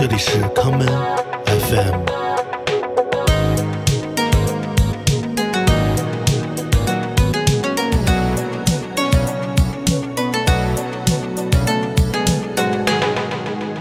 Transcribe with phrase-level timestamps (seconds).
[0.00, 0.86] 这里是康门
[1.44, 2.04] FM。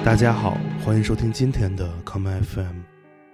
[0.03, 2.77] 大家好，欢迎收听今天的康门 FM。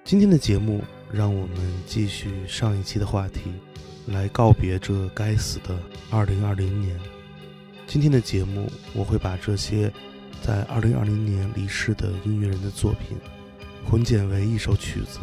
[0.04, 1.56] 今天的节目，让我们
[1.88, 3.54] 继续上一期的话题，
[4.08, 5.80] 来告别这该死的
[6.12, 7.00] 2020年。
[7.88, 9.90] 今天的节目，我会把这些
[10.46, 13.18] 在二零二零年离世的音乐人的作品
[13.90, 15.20] 混剪为一首曲子。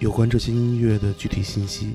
[0.00, 1.94] 有关这些音乐的具体信息，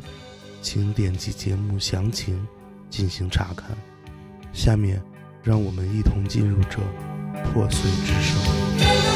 [0.62, 2.48] 请点击节目详情
[2.90, 3.78] 进行查看。
[4.54, 5.02] 下面，
[5.44, 6.80] 让我们一同进入这
[7.44, 9.07] 破碎之声。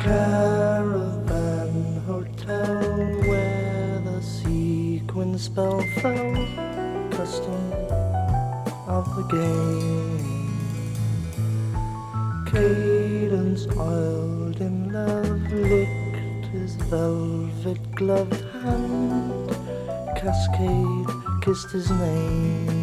[0.00, 1.74] Caravan
[2.06, 2.80] hotel
[3.28, 6.34] where the sequin spell fell.
[7.10, 7.72] Custom
[8.86, 10.28] of the game.
[12.46, 19.50] Cadence oiled in love licked his velvet gloved hand.
[20.16, 21.08] Cascade
[21.42, 22.77] kissed his name.